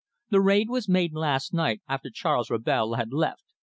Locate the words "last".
1.13-1.53